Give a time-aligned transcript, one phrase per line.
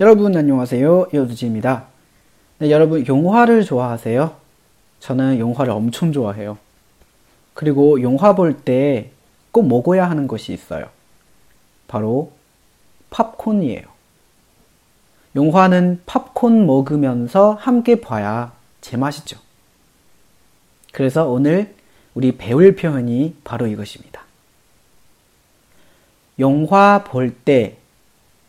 [0.00, 1.08] 여러분 안녕하세요.
[1.14, 1.86] 요즈지입니다.
[2.58, 4.36] 네, 여러분 영화를 좋아하세요?
[5.00, 6.58] 저는 영화를 엄청 좋아해요.
[7.54, 9.10] 그리고 영화 볼 때
[9.52, 10.90] 꼭 먹어야 하는 것이 있어요.
[11.88, 12.30] 바로
[13.08, 13.84] 팝콘이에요.
[15.34, 18.52] 영화는 팝콘 먹으면서 함께 봐야
[18.82, 19.38] 제맛이죠.
[20.92, 21.74] 그래서 오늘
[22.12, 24.20] 우리 배울 표현이 바로 이것입니다.
[26.38, 27.78] 영화 볼때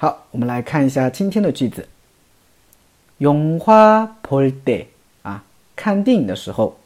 [0.00, 1.88] 好，我们来看一下今天的句子。
[3.18, 4.86] 영화볼 때，
[5.22, 5.42] 啊，
[5.74, 6.78] 看电影的时候。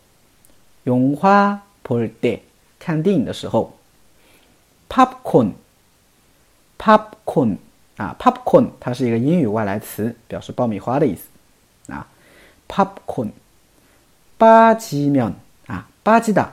[0.84, 2.38] 영화볼 때，
[2.78, 3.76] 看电影的时候。
[4.88, 7.56] popcorn，popcorn。
[7.96, 11.28] 啊，popcorn 它是一个英语外来词，表示爆米花的意思。
[11.92, 12.06] 啊，
[12.66, 13.28] popcorn，
[14.38, 15.30] 巴基面
[15.66, 16.50] 啊，巴基达，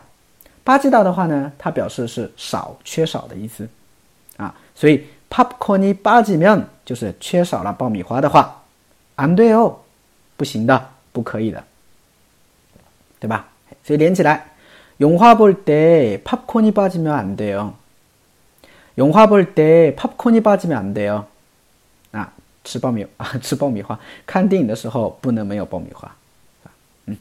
[0.66, 3.70] 巴基达的话呢，它表示是少、缺少的意思。
[4.36, 8.64] 啊，所以 popcorn 巴基面就是缺少了爆米花的话，
[9.16, 9.78] 安对哦，
[10.36, 11.64] 不行的，不可以的，
[13.20, 13.47] 对吧？
[13.83, 14.52] 所以连起来，
[15.00, 17.73] 영화볼때 popcorn 빠지면안돼 요。
[18.95, 21.23] 영화볼때 popcorn 빠지면안돼 요。
[22.11, 22.33] 啊，
[22.64, 24.00] 吃爆米啊， 吃爆米花。
[24.25, 26.08] 看电影的时候不能没有爆米花，
[26.64, 26.72] 啊，
[27.06, 27.17] 嗯，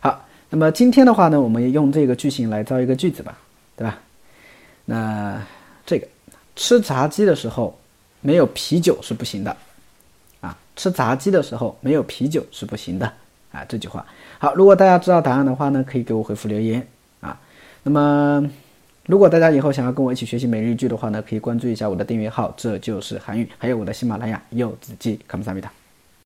[0.00, 0.24] 好。
[0.50, 3.38] 那么今天的话呢，我们用这个句型来造一个句子吧，
[3.74, 3.98] 对吧？
[4.84, 5.40] 那
[5.86, 6.06] 这个
[6.57, 7.79] 吃炸鸡的时候
[8.19, 9.55] 没有啤酒是不行的，
[10.41, 13.05] 啊，吃炸鸡的时候没有啤酒是不行的，
[13.53, 14.05] 啊，这句话。
[14.39, 16.85] 好，如果大家知道答案的话呢，可以给我回复留言
[17.21, 17.39] 啊。
[17.83, 18.49] 那么。
[19.07, 25.71] 如果大家以后想要跟我一起学习每日一句的话呢，可以关注一下我的订阅号，这就是韩语，还有我的喜马拉雅柚子鸡，卡姆萨米达。